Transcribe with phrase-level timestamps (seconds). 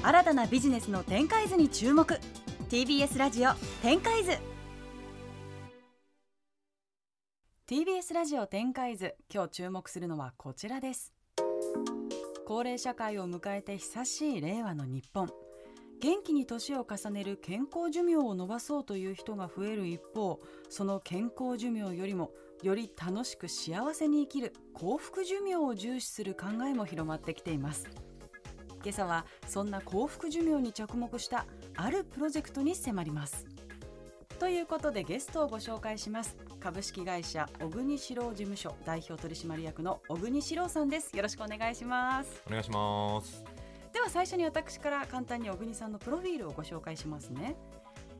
[0.00, 2.20] 新たなビジネスの展開図に注目。
[2.70, 3.50] TBS ラジオ
[3.82, 4.30] 展開図。
[7.66, 9.16] TBS ラジオ展開図。
[9.32, 11.12] 今日注目するのはこちらです。
[12.46, 15.28] 高齢社会を迎えて久しい令和の日本。
[16.00, 20.38] 元気に年を重ねる健康寿命を延ばそうという人が増える一方
[20.68, 22.30] その健康寿命よりも
[22.62, 28.07] より楽しく幸せに生きる幸福寿命を重視する考えも広まってきています。
[28.82, 31.46] 今朝はそんな幸福寿命に着目した
[31.76, 33.46] あるプロジェクトに迫ります。
[34.38, 36.36] ということでゲストをご紹介します。
[36.60, 41.16] 株式会社小国史郎事務所代表取締役の小国史郎さんです。
[41.16, 42.42] よろしくお願いします。
[42.46, 43.44] お願いします。
[43.92, 47.56] では最初に私から簡単に小国さんのプロフィールをご紹介しますね。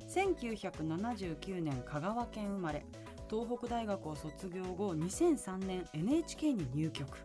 [0.09, 2.85] 1979年香川県生まれ
[3.31, 7.17] 東北大学を卒業後2003年 NHK に入局。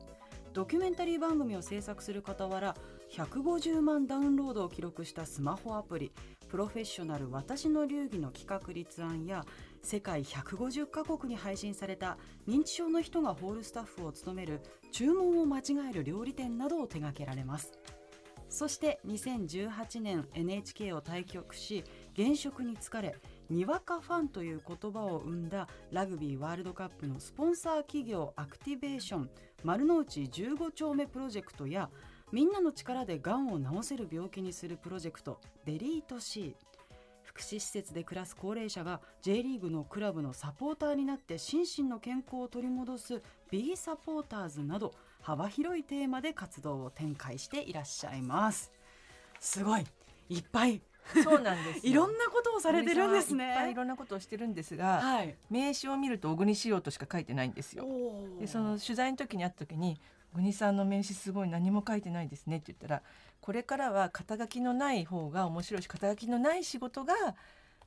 [0.54, 2.76] ドキュメンタリー番組を制作する傍ら
[3.14, 6.12] 150万ダウンロードを記録したスマホアプリ
[6.50, 9.46] プロフェッショナル私の流儀の企画立案や
[9.84, 14.62] 世界150カ国に配信された認知症の人がホールスタッフを務める
[14.92, 17.74] 注文を間違える料理店などを手掛けられます。
[18.50, 21.84] そして2018年 NHK を退局し
[22.14, 23.16] 現職に疲れ
[23.50, 29.30] にわかファンという言葉を生んだラグビーワールドカップのスポンサー企業アクティベーション
[29.64, 31.90] 丸の内15丁目プロジェクトや
[32.34, 36.56] みんなの力でがんを治せる病気にするプロジェクトデリート C
[37.22, 48.72] 福祉施設で暮らす高齢者が J リーグのクラブのサポーターになって心身の健康を取り戻す B サポーターズなど幅広いテーマで活動を展開していらっしゃいます。
[49.40, 49.86] すごい。
[50.28, 50.82] いっぱい。
[51.24, 53.50] そうなんです いろんなことをされてるんですね。
[53.50, 57.86] いっぱいいろんなことをしてるんですが、はい、名刺を見ると小国仕様としか書いてないんですよ。
[58.40, 60.00] でその取材の時に会った時に
[60.34, 63.04] 小国さんの名刺すごい何も書いてないですねって言ったら
[63.40, 67.14] これからは肩書きのない方が面白いし肩書きのない仕事が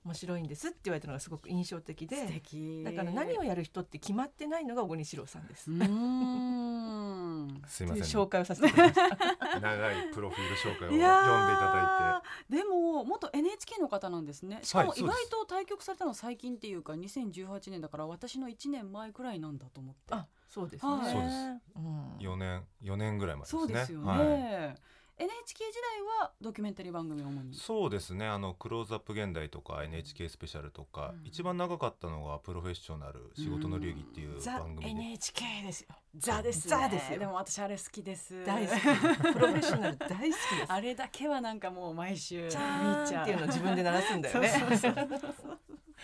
[0.04, 2.84] 面白いんですって言われたのがすごく印象的で素敵。
[2.84, 5.68] だから何をやる人って決まってないのが小国史郎さんです。
[5.68, 9.60] うーんすいません、ね、紹介をさせていただきました。
[9.60, 14.60] 長いプロフィール紹介を読んでいいやたーでも元 NHK の方なんですね。
[14.62, 15.20] しかも意はいそうです。
[15.30, 20.14] 外と対局されたのは最近っていうか2018年だから私の1年前くらいなんだと思って。
[20.14, 20.92] あ、そうですね。
[20.92, 21.36] はいそうです。
[21.76, 23.60] うんいて4年4年ぐらい前ですね。
[23.60, 24.96] そうですよね、はい。
[25.18, 27.54] NHK 時代はドキュメンタリー番組を主に。
[27.54, 28.26] そうですね。
[28.26, 31.26] あのクローズアップ現代とか NHK スペシャルとか、うん。
[31.26, 35.88] 一番長かったのがプロフェッショナル仕事の流儀っていうザ番組で、NHK ですよ。
[36.18, 37.18] ザです、ね、ザですよ。
[37.18, 38.44] でも私あれ好きです。
[38.44, 38.80] 大好き。
[38.80, 40.38] プロフェッショナル大好きです。
[40.68, 44.50] あれだけはなんかもう毎週チ見ャーンっていうのを自分で鳴らすんだよね。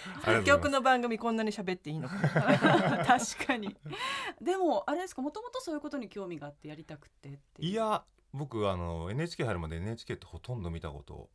[0.05, 2.15] そうそうそうありがとうござい曲の番組こんなに喋っていいのか。
[2.17, 3.05] な。
[3.19, 3.77] 確かに。
[4.41, 11.29] でもあれですかもともとそういうことに興味があってやりたくてっていや僕あの NHK 入るまで NHK ってほとんど見たこと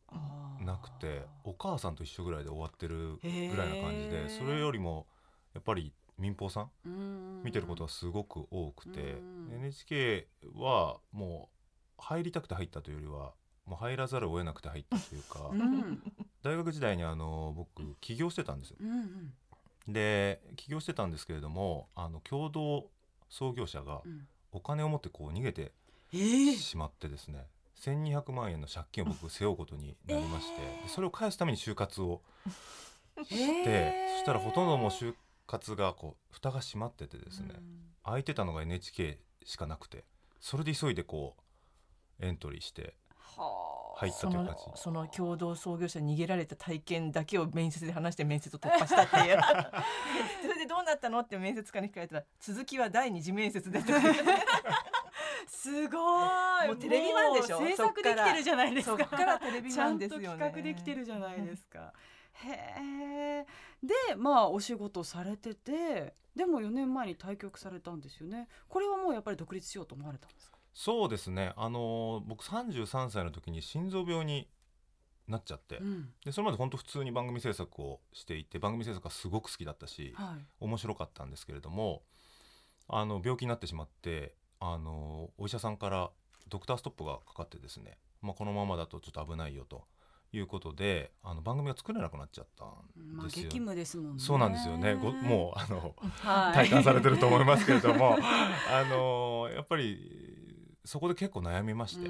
[0.60, 5.06] なくてお母さんと一緒ぐらいで終わってるぐらいな感じでそれよりも
[5.54, 13.32] やっぱり民放さん見てることがすごく多くてうん NHK はもう入りたくて入ったというよりは
[13.68, 16.02] もう入らざるを得なくて入ったというかうん。
[16.42, 18.76] 大学時代にあの僕起業してたんですよ。
[18.80, 18.90] うん
[19.86, 19.92] うん。
[19.92, 22.86] で起業してたんですけれどもあの共同
[23.28, 24.26] 創業者がうん。
[24.50, 25.72] お金を持ってこう逃げて
[26.12, 27.46] ええしまってですね
[27.80, 32.22] 1200万円の借金を僕背負うことに なりまして、でそれを返すために就活を
[33.22, 35.14] して、そしたらほとんどもう就
[35.46, 37.54] 活がこう蓋が閉まっててですね、
[38.02, 40.04] 空いてたのが NHK しかなくて
[40.40, 41.36] それで急いでこ
[42.20, 43.07] うエントリーしてはあ
[43.98, 49.38] 入ったそのという感じその共同創業者に逃げられた体験だけを面接で話して面接を突破したっていう
[50.42, 53.80] それでどうなったのって面接官に聞かれたら続きは第二次面接で
[55.46, 61.92] すごいもうテレビマンでしょ制作できてるじゃないですかそっからテレビちゃんとマンですよね企画できてるじゃないですか。
[62.44, 62.50] へ
[63.40, 63.46] え。
[63.82, 68.48] でまあお仕事されててでも4年前に退局されたんですよね。
[68.68, 70.57] これはもうやっぱり独立しようと思われたんですか？
[70.78, 74.46] そうですねあの僕33歳の時に心臓病に
[75.26, 80.44] なっちゃって、うんでそれまで本当普通に番組制作をしていて番組制作がすごく好きだったし、はい。
[80.60, 82.02] 面白かったんですけれども
[82.86, 86.10] あの病気になってしまってあのお医者さんから
[86.48, 89.82] ドクターストップがかかってですね、まあ、このままだとちょっと危ないよと
[90.32, 92.72] いうことであの番組が作れなくなっちゃったま
[93.18, 93.48] あんですよ。
[93.48, 94.22] 激務ですもんね。
[94.22, 98.16] そうなんですよねごもうあのう、はい、体感されてると思いますけれども
[98.70, 100.37] あのやっぱり
[100.88, 102.08] そこで結構悩みまして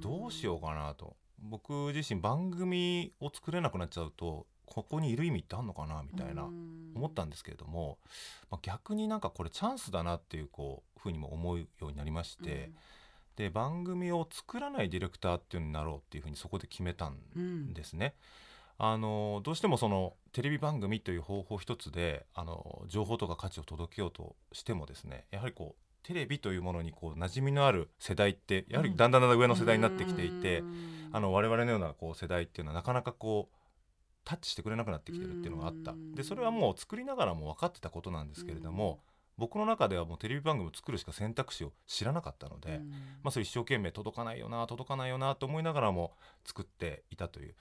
[0.00, 1.16] どうしようかなと。
[1.40, 7.96] 僕自身番組を作れなくなっちゃうとここにいる意味ってあんのかなみたいな思ったんですけれども、
[8.50, 12.70] まあ、逆になんかこれチャンスだなっていうこうふうにも思うようになりまして、
[13.36, 18.14] で番組を作らないディレクターっていうのになろうっていうふうにそこで決めたんですね。
[18.76, 30.62] あのどうしてもそのテレビ番組という方法一つであの情報とか価値を届けようとしてもですねやはりこうテレビというものにこう馴染みのある世代ってやはりだんだんだんだん上の世代になってきていて、
[31.12, 33.56] あの我々のようなこう世代っていうのはなかなかこう
[34.24, 35.94] タッチしてくれなくなってきてるっていうのがあった。
[36.14, 39.00] でそれはもう作りながらも分かってたことなんですけれども
[39.36, 42.80] 僕の中ではもうテレビ番組を作るしか選択肢を知らなかったので、
[43.22, 46.14] まあ、それ一生懸命届かないよな届かないよなと思いながらも
[46.46, 47.54] 作っていたという。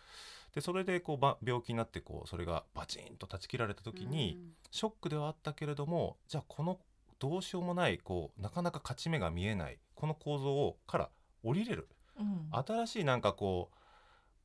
[0.56, 4.40] でそれでこう病気になってこうそれがバチンと断ち切られた時に、
[4.72, 6.80] ショックではあったけれどもじゃあこの
[7.20, 11.10] どうしようもないこうなかなか勝ち目が見えないこの構造をから
[11.44, 11.88] 降りれる、
[12.20, 13.76] うん、新しいなんかこう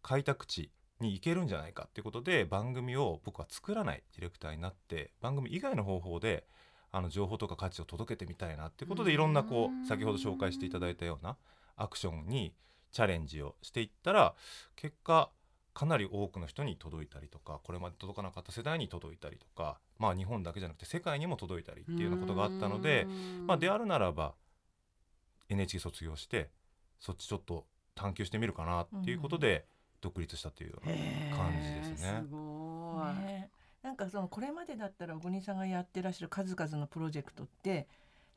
[0.03, 0.71] 開拓地
[1.01, 6.45] に行けるんじゃないかっていうことで番組を僕は作らないディレクターになって番組以外の方法で
[6.93, 11.37] あの情報とか価値を届けてみたいなっていうことでいろんなこう先ほど紹介していただいたような
[11.77, 12.55] アクションに
[12.93, 14.35] チャレンジをしていったら
[14.77, 15.31] 結果
[15.75, 23.07] かなり多くの人に届いたりとかこれまで届かなかった世代に届いたりとかまあ日本だけじゃなくて世界にも届いたりっていうようなことがあったので
[23.47, 24.35] まあであるならば
[25.49, 26.51] NHK 卒業して
[27.01, 29.67] そっちちょっと探求してみるかなっていうことで
[30.01, 32.23] 独立したというような感じですね。
[32.23, 33.51] すごい、ね、
[33.83, 37.87] なんかそのこれまでだったら小国さんがやってらっしゃる数々のプロジェクトって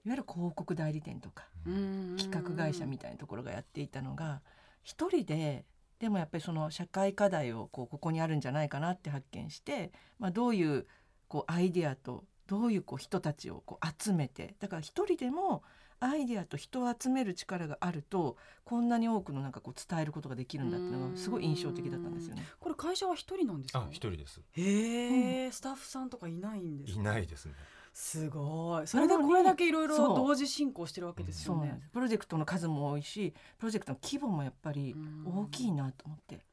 [0.05, 4.41] いわゆる広告代理店とか企画会社みたいなところがやっていたのが
[4.83, 5.65] 一人で
[5.99, 10.85] でもやっぱりその社会課題をこうここにあるんじゃないかなって発見して、まあ、どういう
[11.27, 15.63] こうアイデアとどういうこう人たちをこう集めてだから一人でも
[16.01, 22.45] アイデアと人を集める力があるとこんなに多くのなんかこう伝えることができるんだっていうのがすごい印象的だったんですよね。
[22.59, 23.87] これ会社は一人なんですか？
[23.89, 24.41] 一人です。
[24.51, 27.53] へえ、うん、スタッフさんとかいないんですいないですね。
[27.97, 28.87] すごい。
[28.87, 34.93] それでこれだけいろいろ同時進行してるわけですよね、プロジェクトの数も多いしプロジェクトの規模もやっぱり
[35.25, 36.45] 大きいなと思って、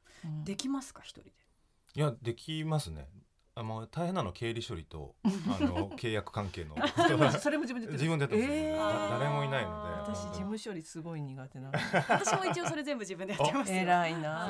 [0.45, 1.31] できますか一人で？
[1.95, 3.09] いやできますね
[3.55, 6.75] あの大変なの経理処理と あの契約関係の。
[7.39, 9.93] それも自分で自分でやってます、えー、誰もいないので。
[10.03, 11.71] 私事務処理すごい苦手な
[12.09, 14.49] 私も一応それ全部自分でやってます偉いな。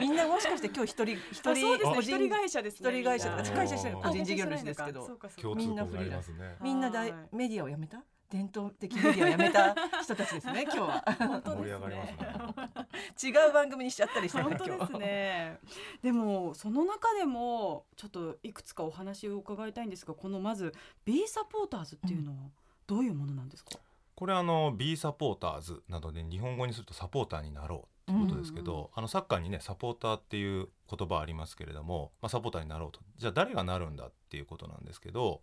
[0.00, 5.18] みんなもしかして今日一人一人一人会社です一人会社会社してる個人事業主ですけど。
[5.56, 8.02] みんなフリーランスみんな大メディアを辞めた？
[8.30, 11.04] 伝統的メディアをやめた人たちですね 今日は。
[11.44, 13.32] 盛り上がりますね。
[13.32, 15.58] 違う番組にしちゃったりして本当ですね。
[16.02, 22.50] でもその中でもちょっといくつかお話を伺いたいんですがこのまず B サポーターズっていうのは
[22.86, 23.80] どういうものなんですか、うん、
[24.14, 33.00] これあの B サポーターズなどで日本語にするとサポーターになろうってことですけど、うんうん、あのサッカーにねサポーターっていう言葉ありますけれども、まあ、サポーターになろうと。
[33.16, 35.40] じゃあ誰がなるんだっていうことなんですけど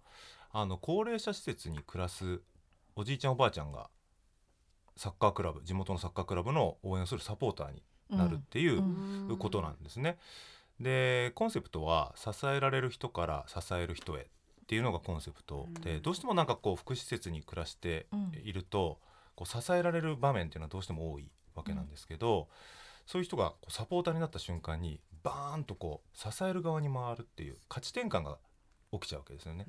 [0.51, 2.41] あの高齢者施設に暮らす
[2.97, 3.89] おじいちゃんおばあちゃんが
[4.95, 10.17] サッカークラブ地元のサッカークラブの応援をするサポーターになるっていうことなんですね。
[10.79, 18.07] でコンセプトは支えられる人から支える人へっていうのがコンセプトで、どうしてもなんかこう福祉施設に暮らして
[18.43, 18.99] いると、
[19.35, 22.47] こう支えられる場面っていうのはどうしても多いわけなんですけど、
[23.05, 28.39] そういう人がこうサポーターになった瞬間にバーンとこう支える側に回るっていう価値転換が
[28.91, 29.67] 起きちゃうわけですよね。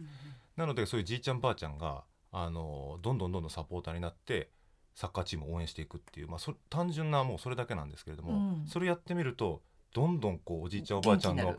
[0.57, 4.51] なのでそういうじいちゃんばあちゃんがあのどんどんどんどんサポーターになって
[4.95, 9.61] サッカーチームを応援していくっていう、まあ、そ単純なもうそれだけなんですけれども、うん、それやってみると
[9.93, 11.57] どんどんこうおじいちゃんおばあちゃんの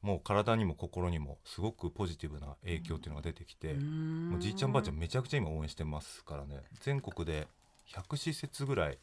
[0.00, 6.60] もう体にも心にもすごくポジティブな影響っていうのが出てきて、もうじいちゃんばあちゃんめちゃくちゃ今応援してますからね。
[6.80, 7.46] 全国で
[7.88, 8.98] 100施設ぐらい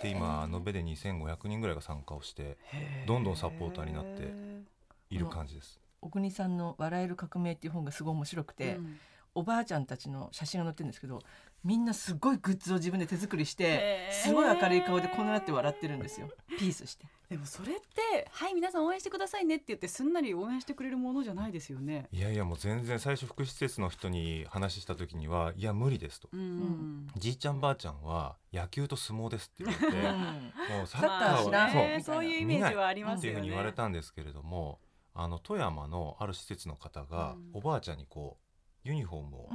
[0.00, 2.56] で今延べで2500人ぐらいが参加をして
[3.06, 4.32] どんどんサポーターになって
[5.10, 5.80] いる感じです。
[6.00, 8.98] 小国さんの「笑える革命」っていう本がすごい面白くて、うん、
[9.38, 11.22] おばあちゃんたちの写真が載ってるんですけど
[11.62, 16.28] みんなすごいグッズを自分で手作りしてすごい明るい顔でこうなって笑ってるんですよ。
[16.58, 17.06] ピースして。
[17.28, 22.08] でもそれって「はい皆さん応援してくださいね」って言ってすんなり応援してくれるものじゃないですよね。
[22.10, 33.20] いやいやもう全然最初福祉施設の人に話した時には「いや無理です」と、うん、じいちゃんばあちゃんは野球と相撲です」って言われて、もうサッカーは、ね、そういうイメージはありますよね。
[33.20, 34.80] っていうふうに言われたんですけれども
[35.14, 38.47] あの富山のある施設の方がおばあちゃんにこう
[38.84, 39.48] ユニフォームを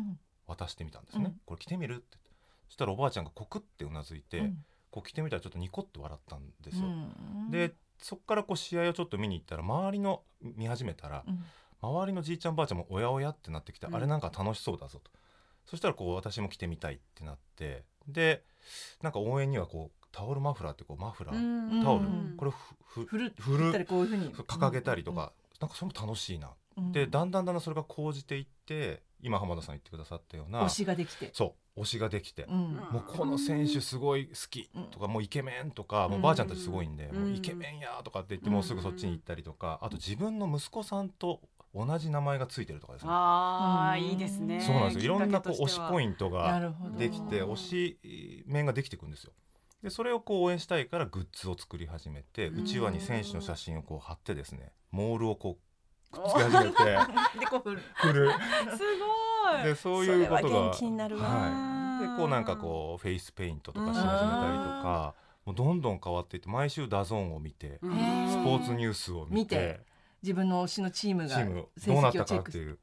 [0.47, 2.17] 渡してみたんですね、うん、これ着てみるって。
[2.67, 4.57] そしたらおばあちゃんがコクってうなずいて、うん、
[4.89, 6.89] こう着てみたらちょっとニコって笑ったんですよ、う
[7.47, 11.23] ん、でそこからこう試合をちょっと見に行ったら周りの見始めたら、
[11.81, 15.11] 周りのじいちゃんばあちゃんもおやおやってなってきて、あれなんか楽しそうだぞと。
[15.65, 18.43] そしたらこう私も着てみたいってなってで
[19.01, 22.51] なんか応援にはこうタオルマフラーってこうマフラー、タオルこれ
[22.85, 24.33] ふふる振るこういうふうに。
[24.33, 26.49] 掲げたりとか、なんかそれも楽しいな。
[26.91, 30.63] でだんだんだんだんそれが講じていって今浜田さん言ってくださったような。
[30.65, 31.29] 推しができて。
[31.33, 32.75] そう推しができて、うん。
[32.91, 37.21] もうこの選手すごい好きとか、もうイケメンとか、もうばあちゃんたちすごいんで、うん。
[37.21, 41.41] もうイケメンやとかって言ってもうすぐそっちに行ったりとか、あと自分の息子さんと
[41.73, 43.09] 同じ名前がついてるとかですね。
[43.11, 44.03] ああ、うん。
[44.03, 44.61] いいですね。
[44.61, 45.15] そうなんですよ。
[45.15, 46.97] いろんなこう推しポンイントながるほど。
[46.97, 49.31] できて推し面ができていくんですよ。
[49.81, 52.59] でそれをこう応援したいからグッズを作り始めてうん。
[52.59, 55.72] うちわに選手の写真をこう貼ってですねモールをこう
[56.13, 56.83] くっつけ始めて
[57.39, 57.81] でこう振る。
[58.01, 58.31] くる。
[58.31, 59.63] すごい。
[59.63, 61.23] でそういうことがそれは元気になるわ。
[61.27, 65.15] はい、でこうなんかこうフェイスペイントとかし始めたりとか
[65.45, 69.79] もうどんどん変わっていって毎週 DAZN を見てスポーツニュースを見見てて
[70.21, 72.79] 自分の推しのチームがチーム成どうなったかっていう。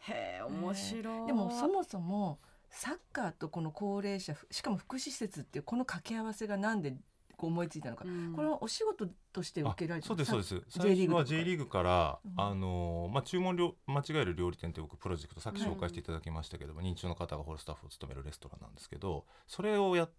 [0.00, 1.26] へえ、面白い。
[1.26, 2.38] でもそもそも
[2.70, 6.96] サッカーとこの高齢者しかも福祉施設っていうこの掛け合わせがなんで
[7.38, 8.32] こう思いついたのか、うん。
[8.34, 10.56] これはお仕事として受けられてそうですそうです。
[10.68, 12.32] さ最初は J リーグから、うん。
[12.36, 20.10] あのーまあ、注文料間違える料理店って僕プロジェクトさっき紹介していただきましたけども、認知症の方がホールスタッフを務めるレストランなんですけどそれをやっ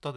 [0.00, 0.14] た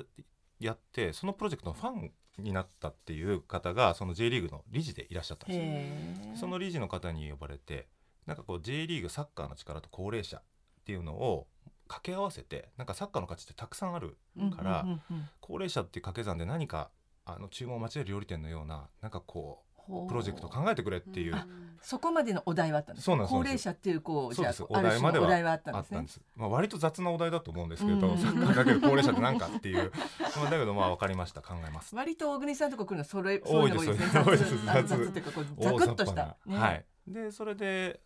[0.60, 6.36] やってそのプロジェクトのファンになったっていう方がその J リーグの理事でいらっしゃったんですよ。
[6.38, 7.88] その理事の方に呼ばれて
[8.26, 10.42] なんかこう J リーグサッカーの力と高齢者っ
[10.86, 11.48] ていうのを
[11.88, 14.18] 掛け合わせてなんかサッカーの価値ってたくさんある
[14.56, 15.18] からうんうんうん。
[15.18, 16.90] うん高齢者っていう掛け算で何か
[17.24, 20.06] あの注文を間違える料理店のようななんかこほう。
[20.06, 21.36] うプロジェクトを考えてくれっていう、
[21.82, 25.98] そこまでのお題はあったんです高齢者っていうこうじゃあお題まではあったんですね。
[25.98, 29.92] あったんです、まあ、割と雑なお題だと思うんですけど、うんサッカーかける高齢者って何かっていう。
[30.36, 31.42] まあだけどまあ分かりました。
[31.42, 31.96] 考えます。
[31.96, 34.24] 割と大国さんとこ来るのそれ多いですね。
[34.24, 36.58] 多いです 雑雑っていうかこうザクッとした、ね。
[36.58, 36.86] はい。
[37.08, 38.02] でそれで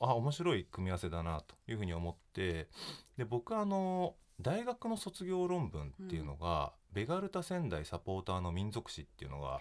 [0.00, 2.68] あ面白い組み合わせだなというふうに思って
[3.16, 9.60] で僕あの大学の卒業論文っていうのが、ベガルタ仙台サポーターの民族史っていうのが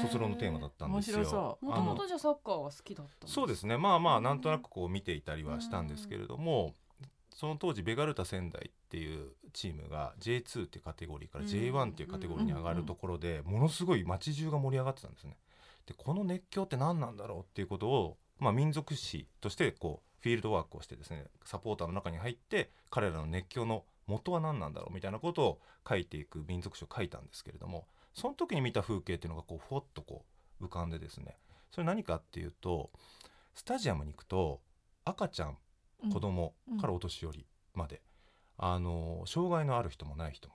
[0.00, 1.18] 卒論のテーマだったんですよ。
[1.18, 1.64] 面白そう。
[1.66, 3.76] もともとじゃあサッカーは好きだったんそうですね。
[3.76, 6.74] まあまあなんとなくこう見ていたりはしたんですけれども、
[7.32, 15.36] その当時ベガルタ仙台っていうチームが J2 っていうカテゴリーから J1 っていうカテゴリーに上がるところでものすごい街中が盛り上がってたんですね。
[15.86, 30.24] でこの熱狂って何なんだろうっていうことを、まあ、民族史としてこうフィールドワークをしてですねサポーターの中に入って彼らの熱狂の元は何なんだろうみたいなことを書いていく民族史を書いたんですけれどもその時に見た風景っていうのがこうふわっとこ
[30.60, 31.36] う浮かんでですね
[31.70, 32.90] それ何かっていうと
[33.54, 34.60] スタジアムに行くと
[35.04, 35.58] 赤ちゃん
[36.12, 38.02] 子供からお年寄りまで、
[38.58, 40.54] あの障害のある人もない人も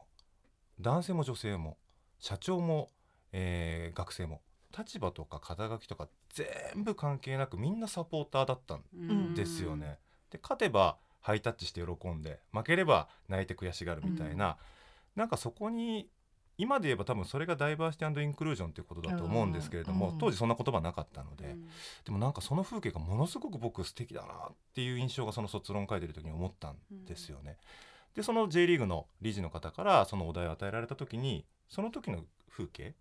[0.80, 1.78] 男性も女性も
[2.20, 2.90] 社長も、
[3.32, 4.42] えー学生も
[4.78, 9.34] 立場とか肩書きとか全部関係なくみんなサポーターだったんん。
[9.34, 9.98] ですよね。
[10.32, 14.58] で勝てばハイタッチして喜んで負ければ泣いて悔しがるみたいな、
[15.16, 16.08] なんかそこに
[16.58, 20.18] 今で言えば多分それがダイバーシティインクルージョンということだと思うんですけれども、うん。
[20.18, 21.56] 当時そんな言葉なかったので、
[22.06, 27.58] でもなんかその風景がものすごく僕素敵だなっていう印象がその卒論を書いてる時に思ったんですよね。
[28.14, 32.94] でその J リーグの理事の方からそのお題を与えられた時にその時の風景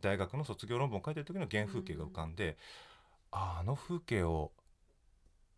[0.00, 2.56] 大学の卒業論文を書いてる時の原風景が浮かんで、
[3.30, 4.52] あああの風景を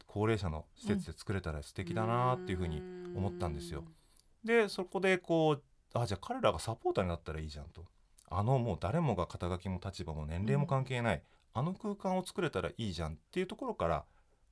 [0.06, 2.82] 高齢者の施設で作れたら素敵だなっていうふうに
[3.14, 3.84] 思ったんですよ。
[4.44, 5.62] でそこでこう
[5.98, 7.84] あじゃあ彼らがサポーターになったらいいじゃんと。
[8.30, 11.22] あのもう誰もが肩書きも立場も年齢も関係ない、
[11.54, 14.04] あの空間を作れたらいいじゃんっていうところから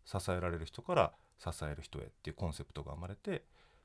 [0.04, 3.44] 支えられる人から支える人へっていうコンセプトが生まれて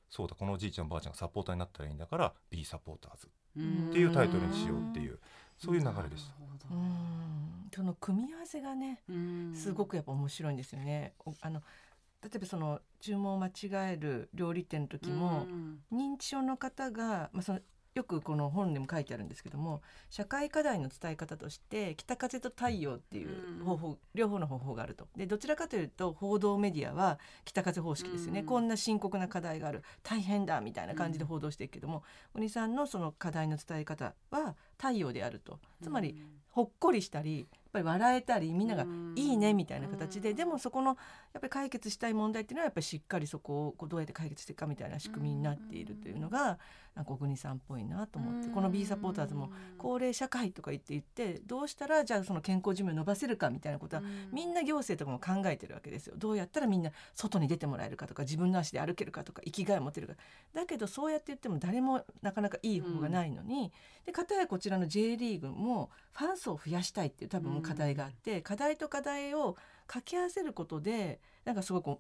[0.10, 5.20] そうだこのおじいちゃんばあちゃんがサポーターになったらいいんだから B サポーターズっていうタイトルにしようっていう
[5.62, 6.34] そういう流れでした。
[6.72, 9.02] うんその組み合わせがね
[9.54, 11.14] すごくやっぱ面白いんですよね。
[11.26, 11.62] おあの
[12.24, 15.48] 例えばその注文を間違える料理店の時も、
[15.92, 17.60] 認知症の方が、まあ、その
[17.94, 25.08] よくこの本でも書いてあるんですけども社会課題の伝え方として北風と太陽っていう方法、両方の方法があると。
[25.16, 28.46] でどちらかというと報道メディアは北風方式ですよね、うん。
[28.46, 29.84] こんな深刻な課題がある。
[30.04, 35.60] 大変だみたいな感じで報道していくけども、お兄さんのその課題の伝え方は太陽であると。
[35.84, 36.16] つまり
[36.50, 40.98] ほっこりしたりやっぱり笑えたりみんながいいねみたいな形で、でもそこの
[41.34, 46.60] やっぱり解決したい問題っていうのはやっぱりしっかりそこをこうどうやって解決していくかみたいな仕組みになっているというのが
[47.02, 56.14] なんか小国さんっぽいなと思ってこの B サポーターズも高齢社会とか言って言ってどうしたらじゃあその健康寿命を伸ばせるかみたいなことはみんな行政とかも考えてるわけですよ。
[56.18, 60.14] どうやったらみんな外に出てもらえるかとか自分の足で歩けるかとか生きがいを持てるか。
[60.54, 63.72] だけどそうやって言っても誰もなかなかいい方法がないのに、
[64.06, 69.56] で片やこちらの J リーグもファン層を増やしたいっていう多分課題があって、課題と課題を
[69.88, 71.98] 掛け合わせることでなんかすごく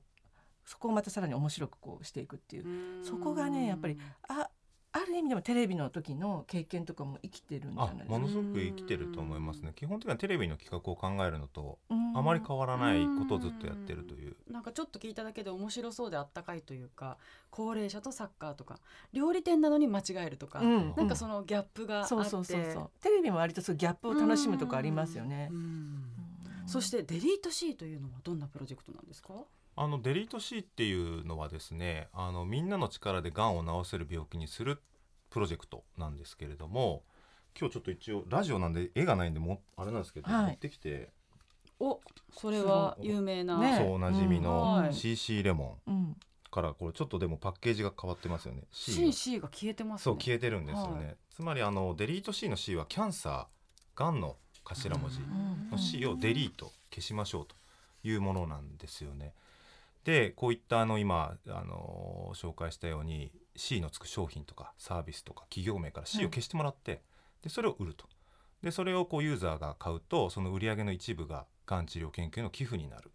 [0.64, 3.04] そこをまたさらに面白くこうしていくっていう。
[3.04, 3.98] そこがねやっぱり
[4.30, 4.50] あ
[4.94, 8.12] ある意味でもテレビの時の経験とかも生きてるんじゃあないですか。
[8.12, 9.72] ものすごく生きてると思いますね。
[9.76, 14.36] 基本的にはテレビの企画を考えるのとうんあまり変わらないことをずっとやってるという。
[14.50, 17.18] なんかちょっと聞いただけで面白そうであったかいというか
[17.50, 18.80] 高齢者とサッカーとか
[19.14, 20.94] 料理店なのに間違えるとか、うん。
[20.98, 22.90] なんかそのギャップがあって、そうそうそうそう。
[23.02, 25.50] テレビも割とそうギャップを楽しむとこありますよね。
[26.66, 29.34] そしてデリート C というのはどんなプロジェクトなんですか？
[29.76, 34.82] あのデリート C っていうのはですねあのみんなの力でがんを治せる病気にする
[35.30, 37.04] プロジェクトなんですけれども
[37.60, 40.46] 今日ちょっと一応ラジオなんで絵がないんでもあれなんですけど、はい。
[40.48, 41.10] 持ってきて。
[41.80, 42.00] お
[42.32, 44.44] それは有名な、ねそうおなじみうん。
[44.44, 44.94] のはい。
[44.94, 46.18] CC レモンうん。
[46.52, 48.64] からこれちょっとでもパッケージが変わってますよね。
[48.72, 49.12] C が。
[49.12, 50.04] C, C が消えてますね。
[50.04, 51.16] そう消えてるんですよね、はい。
[51.34, 57.56] つまりあのデリート C の C はキャンサーがんの頭文字うんの C をデリート消しましょうと
[58.04, 59.34] いうものなんですよね。
[60.04, 67.02] でこういったあの今あの紹介したように C のつく商品とかサービスとか企業名から C を消してもらって、
[67.44, 68.08] でそれを売ると。
[68.64, 73.12] でそれをこうユーザーが買うとその売り上げの一部ががん治療研究の寄付になる。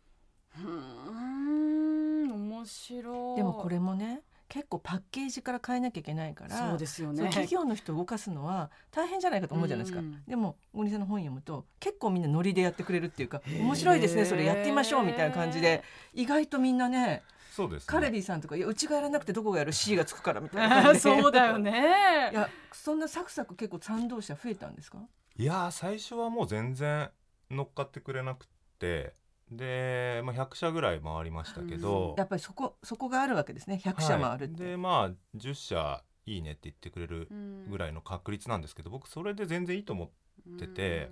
[0.59, 3.37] うーん面白い。
[3.37, 7.25] でもこれもね結構パッケージから変えなきゃいけないからそうですよね。
[7.25, 10.23] 企業の人を動かすのは大変じゃないかと思うじゃないですか、うん。
[10.27, 15.83] でも小栗さんの本読むと結構みんなノリでやってくれるっていうか面白いですねそれやってみましょうみたいな感じで
[16.15, 21.11] 意外とみんなねそうです、ね、カレリーさんとかいやうちがやらなくてどこがやる C がつくからみたいな感じで。
[21.23, 22.31] そうだよね。
[22.33, 24.99] いやそんなサクサク結構賛同者増えたんですか？
[25.37, 27.11] いやー最初はもう全然
[27.51, 28.47] 乗っかってくれなく
[28.79, 29.15] て
[29.51, 33.81] で、まあ、100社ぐらい回りましたけど、やっぱりそこそこがあるわけですね。
[33.85, 34.71] 100社回るって、はい。
[34.73, 37.29] でまあ10社いいねって言ってくれる
[37.69, 40.11] ぐらいいの確率なんですけど僕それで全然いいと思
[40.49, 41.11] うてて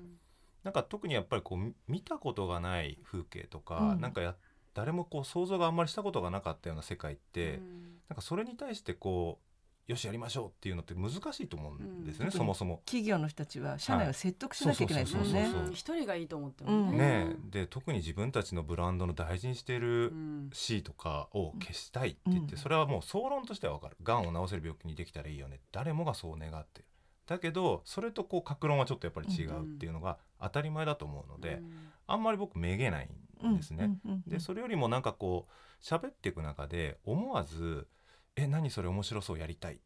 [0.64, 4.00] なんか特にやっぱりこうみ見たことがない風景とか、うん。
[4.00, 4.34] なんかや
[4.74, 7.60] 誰もこう想像があんまりしたことがなかったような世界って、
[8.08, 9.53] なんかそれに対してこう
[9.86, 12.38] よしやりましょうっていうのって難しいと思うんですよね、うん。
[12.38, 12.80] そもそも。
[12.86, 15.44] 企業の人たちは社内を説得しなきゃいけないですもんね。
[15.44, 17.36] そうそうそう一人がいいと思ってもうんねえ。
[17.50, 22.58] で特に自分たちのブランドの大事にしているうん C とかを消したいって言って、うん。
[22.58, 23.96] それはもう総論としては分かる。
[24.02, 25.60] がんを治せる病気にできたらいいよね。
[25.70, 26.86] 誰もがそう願ってる。
[27.26, 31.62] だけどそれとこう格論はちょっとやっぱり違うっていうのが当たり前だと思うので、
[32.06, 33.08] あんまり僕めげない
[33.46, 33.84] んですね。
[34.04, 34.30] うんうんうん。
[34.30, 37.86] でそれよりもなんかこう喋っていく中で思わず
[38.36, 39.82] 「え何それ面白そうやりたい」って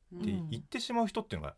[0.51, 1.57] 言ってしまう人っていうのが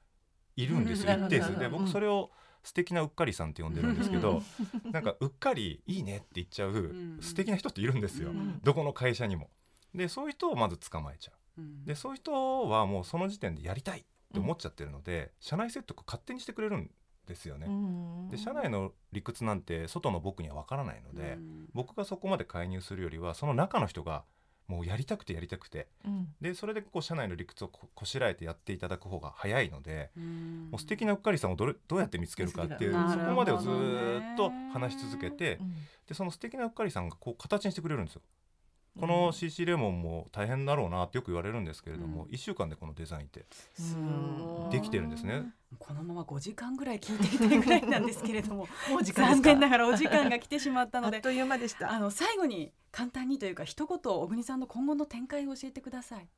[0.56, 1.24] いるんですよ、うん。
[1.26, 1.68] 一定数で。
[1.68, 2.30] 僕それを
[2.62, 4.42] 素敵なうっかりさんって呼んでるんですけど
[4.92, 7.18] なんかうっかりいいねって言っちゃうん。
[7.20, 8.60] 素敵な人っているんですよ、うん。
[8.62, 9.50] どこの会社にも。
[9.94, 11.62] でそういう人をまず捕まえちゃう。
[11.62, 11.84] うん。
[11.84, 16.90] でそういう人はもうその時点でやりたいって思っちゃってるので、社内説得勝手にしてくれるん
[17.26, 17.66] ですよね。
[17.66, 18.28] うん。
[18.28, 21.68] で社内の理屈なんて外の僕には分からないので、うん。
[21.72, 24.24] 僕がそこまで介入するよりはその中の人が
[24.70, 25.88] もうやりたくてやりたくて。
[26.06, 26.28] うん。
[26.40, 30.68] でそれでこう社内の理屈をここしらえてやっていただく方が早いので、うん。
[30.70, 35.74] もう素敵なうっかりさんをどれどうやって見つけるかっていうなそこまでをずーっと話し続けてうん。
[36.06, 38.22] でその素敵なうっかりさんがこう形にしてくれるんですよ。
[38.98, 42.30] この CC レモンも大変だろうなってよく言われるんですけれども、うん。
[42.30, 43.46] 1週間でこのデザインって
[44.70, 45.44] できてるんですね。
[45.78, 51.92] このまま5時間ぐらい聞いていたいぐらいなんですけれども もう時間残念ながらお時間が来てしまったのであっという間でした。
[51.92, 56.28] あの最後に簡単にというか一言小国さんの今後の展開を教えてください。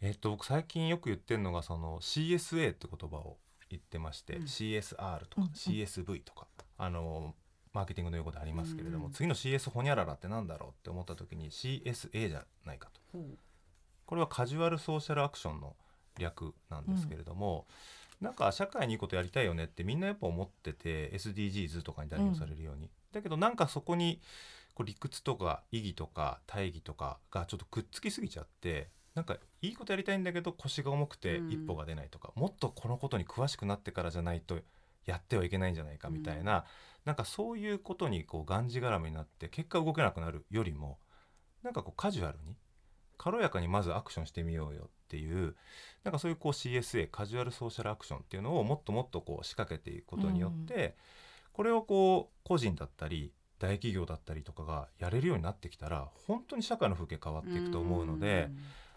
[0.00, 3.38] えっと僕最近よく言ってるのがその CSA って言葉を
[3.70, 4.42] 言ってまして、うん。
[4.44, 5.44] CSR とかうん。
[5.44, 5.50] うん。
[5.52, 7.34] CSV とか、あの
[7.72, 13.18] マーケティングの用語でありますけれども、うん次の CS ホニャララってなんだろうって思った時に CSA じゃないかと。
[14.06, 15.74] これはカジュアルソーシャルアクションの
[16.18, 17.66] 略なんですけれども、
[18.20, 24.20] なんか社会にいいことやりたいよねってみんなやっぱ思ってて SDGs とかに代表されるように、だけどなんかそこに
[24.74, 31.50] こう理屈とか意義とか大義とかがちょっとくっつきすぎちゃってなんかいいことやりたいんだけど腰が重くてうん。
[31.50, 34.58] 一歩が出ないとか、もっとこのことに詳しくなってからじゃないと
[35.06, 36.64] やってはいけないんじゃないかみたいな、
[37.04, 40.98] なんかそういうことにこうがんじがらめになって結果動けなくなるよりも
[41.62, 42.56] なんかこうカジュアルに
[43.18, 45.54] 軽やかにまずアクションしてみようよっていう
[46.04, 50.96] なんかそういうこう CSA カジュアルソーシャルアクションっていうのをもっともっとこう仕掛けていくことによって、
[51.52, 58.50] これをこう個人だったり大企業だったりとかがやれるようになってきたら本当に社会の風景変わっていくと思うので、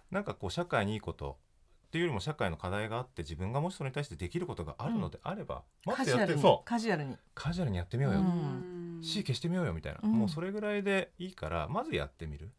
[0.10, 1.38] なんかこう社会にいいこと
[1.86, 6.30] っていうよりも社会の課題があって自分がもしそれに対してできることがあるのであれば、もっとカジュアルに。
[6.32, 6.66] やってそう。
[6.66, 7.18] カジュアルに。
[7.34, 9.00] カジュアルにやってみようよ、ううん。
[9.00, 10.12] ん C 消してみようよみたいな、うん。
[10.12, 12.52] もうそれぐらいでいいからまずやってみる。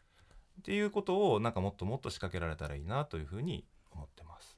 [0.60, 4.56] っていうことをなんかもっともっと仕掛けられたらいいなというふうに思ってます。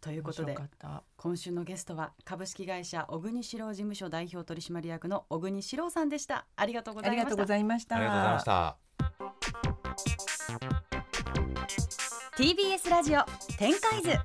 [0.00, 0.56] ということで
[1.16, 6.46] 今週のゲストは株式会社小国史郎事務所代表取締役の小国史郎さんでした。
[6.56, 7.20] ありがとうございました。
[7.20, 7.96] ありがとうございました。
[7.96, 8.38] ありがとうございま
[9.98, 10.91] した
[12.36, 13.20] TBS ラジオ
[13.58, 14.18] 展開図